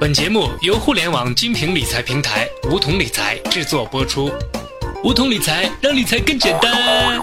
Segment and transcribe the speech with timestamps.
[0.00, 4.30] 本节目由互联网金平理财平台梧桐理财制作播出。
[5.04, 7.22] 梧桐理财让理财更简单。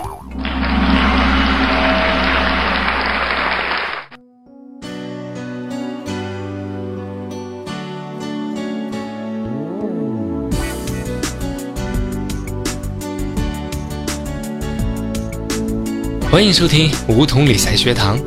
[16.31, 18.17] 欢迎收听梧桐理财学堂。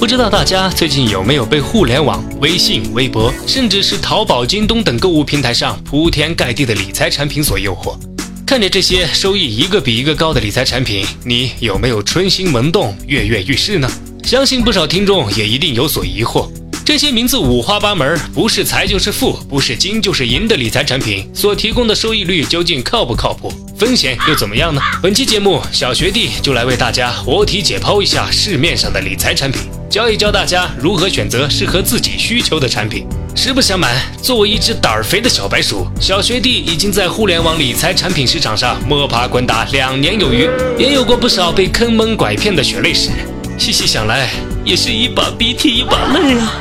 [0.00, 7.98] 不知道大家最近有没有被互联网、微信、微博，甚至是淘宝、京东等购物平台上铺天盖地的理财产品所诱惑？
[8.46, 13.90] 看着这些收益一个比一个高的理财产品，你有没有春心萌动、跃跃欲试呢？
[14.24, 16.48] 相信不少听众也一定有所疑惑。
[16.82, 23.52] 这些名字五花八门，不是财就是富，不是金就是银的理财产品所提供的收益率究竟靠不靠谱？
[23.78, 24.80] 风险又怎么样呢？
[25.02, 33.04] 本期节目，小学弟就来为大家活体解剖一下市面上的理财产品，教一教大家如何选择适合自己需求的产品。
[33.34, 43.10] 实不相瞒，作为一只胆儿肥的小白鼠，小学弟已经在互联网理财产品市场上摸爬滚打两年有余，也有过不少被坑蒙拐骗的血泪史。
[43.58, 44.30] 细细想来，
[44.64, 46.54] 也是一把鼻涕一把泪啊。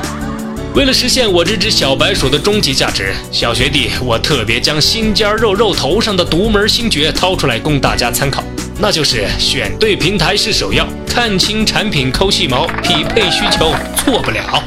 [0.74, 8.44] 为了实现我这只小白鼠的终极价值，小学弟我特别将心尖肉肉头上的独门心诀掏出来供大家参考，
[8.82, 14.64] 那就是选对平台是首要，看清产品抠细毛，匹配需求错不了。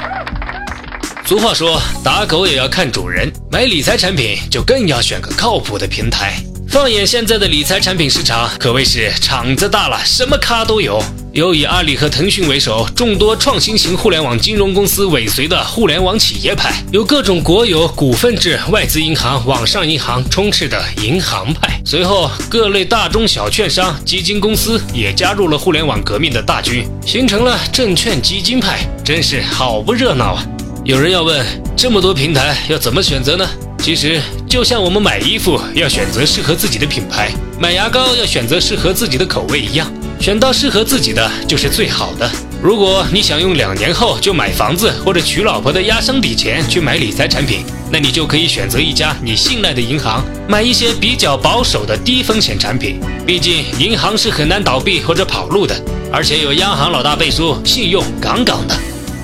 [1.25, 6.35] 俗话说，打狗也要看主人，买理财产品就更要选个靠谱的平台。
[6.69, 11.03] 放眼现在的理财产品市场，可谓是场子大了，什么咖都有。
[11.33, 21.80] 有以阿里和腾讯为首，众多创新型互联网金融公司尾随的互联网企业派；有各种国有、股份制、外资银行、网上银行充斥的银行派。
[21.86, 30.47] 随后，各类大中小券商、基金公司也加入了互联网革命的大军，形成了证券基金派，真是好不热闹啊！
[30.84, 31.42] 有人要问，
[31.75, 33.48] 这么多平台要怎么选择呢？
[33.78, 39.91] 其实，就像我们买衣服要选择适合自己的品牌，买牙膏要选择适合自己的口味一样。
[40.22, 42.31] 选到适合自己的就是最好的。
[42.62, 53.00] 如果你想用两年后就买房子或者娶老婆的压箱底钱去买理财产品，那你就可以选择一家你信赖的银行，买一些比较保守的低风险产品。
[53.27, 55.75] 毕竟银行是很难倒闭或者跑路的，
[56.12, 58.78] 而且有央行老大背书，信用杠杠的。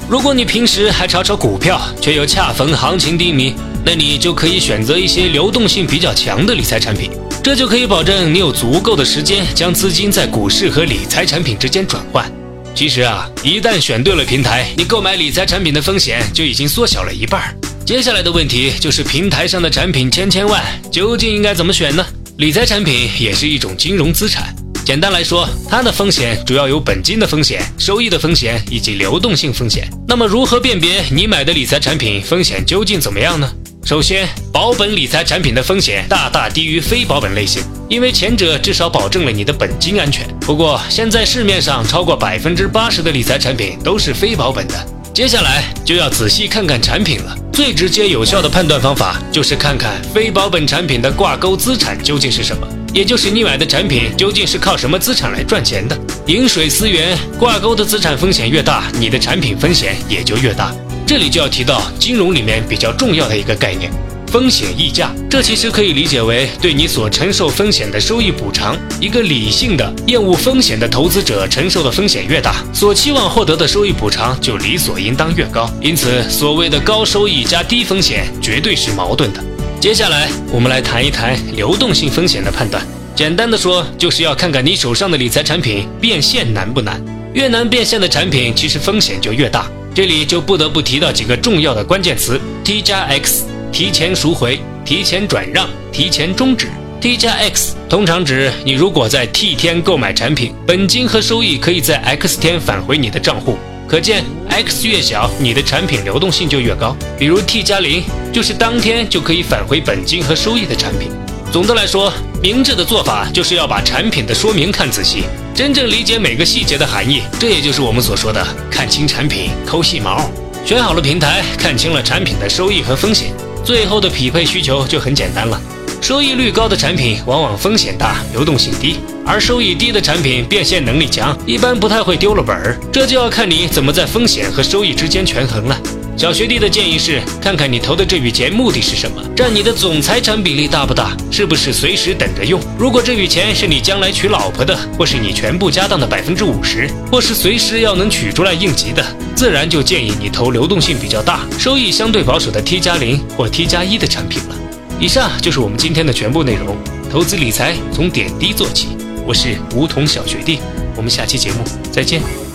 [0.08, 3.54] 如果你平时还炒炒股票，却又恰逢行情低迷，
[3.84, 7.08] 那你就可以选择一些流动性比较强的理财产品。
[7.42, 12.30] 这就可以保证你有足够的时间将资金在股市和理财产品之间转换。
[12.74, 17.56] 其实啊，一旦选对了平台，你购买理财产品的风险就已经缩小了一半。
[17.86, 20.62] 接下来的问题就是平台上的产品千千万，
[20.92, 22.04] 究竟应该怎么选呢？
[22.36, 24.54] 理财产品也是一种金融资产，
[24.84, 29.88] 简单来说，它的风险主要有本金的风险、收益的风险以及流动性风险。
[30.06, 33.50] 那么如何辨别你买的理财产品风险究竟怎么样呢？
[33.88, 40.28] 首先，保本理财产品的风险大大低于非保本类型，因为前者至少保证了你的本金安全。
[40.40, 44.74] 不过，现在市面上超过百分之八十的理财产品都是非保本的。
[45.14, 47.34] 接下来就要仔细看看产品了。
[47.50, 55.98] 最直接有效的判断方法就是看看非保本产品的挂钩资产究竟是什么，也就是你买的产品究竟是靠什么资产来赚钱的。
[56.26, 60.74] 饮水思源，挂钩的资产风险越大，你的产品风险也就越大。
[61.08, 63.90] 这里就要提到金融里面比较重要的一个概念——
[64.30, 65.10] 风险溢价。
[65.30, 68.76] 这其实可以理解为对你所承受风险的收益补偿。
[69.00, 75.66] 一个理性的、厌恶风险的投资者承受的风险越大，所期望获得的收益补偿就理所应当越高。
[75.80, 79.42] 因此，所谓的高收益加低风险绝对是矛盾的。
[79.80, 82.86] 接下来，我们来谈一谈流动性风险的判断。
[83.16, 87.02] 简单的说，就是要看看你手上的理财产品变现难不难。
[87.32, 89.66] 越难变现的产品，其实风险就越大。
[89.94, 96.68] 这里就不得不提到几个重要的关键词：T 加 X，提前赎回、提前转让、提前终止。
[97.00, 103.56] T 加 X 通常指你如果在 T 天购买产品，本金和收益可以在 X 天返回你的账户。
[103.86, 106.96] 可见 X 越小，你的产品流动性就越高。
[107.18, 108.02] 比如 T 加零，
[108.32, 111.10] 就是当天就可以返回本金和收益的产品。
[111.50, 117.22] 总的来说，明智的做法就是要把产品的说明看仔细，真正理解每个细节的含义。
[117.36, 120.30] 这也就是我们所说的看清产品，抠细毛。
[120.64, 123.32] 选好了平台，看清了产品的收益和风险，
[123.64, 125.60] 最后的匹配需求就很简单了。
[126.00, 132.78] 收益率高的产品往往风险大，流动性低；而收益低的产品变现能力强，一般不太会丢了本儿。
[132.92, 135.76] 这就要看你怎么在风险和收益之间权衡了。
[136.18, 142.60] 小学弟的建议是，看看你投的这笔钱目的是什么，占你的总财产比例大不大，是不是随时等着用。
[142.76, 149.06] 如果这笔钱是你将来娶老婆的，或是你全部家当的百分之五十，或是随时要能取出来应急的，
[149.36, 154.56] 自然就建议你投流动性比较大、收益相对保守的 T 加零或 T 加一的产品了。
[154.98, 156.76] 以上就是我们今天的全部内容。
[157.08, 158.88] 投资理财从点滴做起，
[159.24, 160.58] 我是梧桐小学弟，
[160.96, 161.58] 我们下期节目
[161.92, 162.47] 再见。